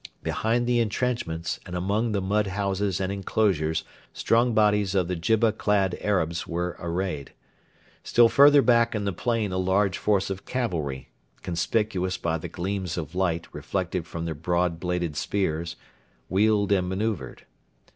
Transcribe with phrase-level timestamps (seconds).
[0.23, 5.51] Behind the entrenchments and among the mud houses and enclosures strong bodies of the jibba
[5.55, 7.33] clad Arabs were arrayed.
[8.03, 11.09] Still further back in the plain a large force of cavalry
[11.43, 15.75] conspicuous by the gleams of light reflected from their broad bladed spears
[16.29, 17.41] wheeled and manœuvred.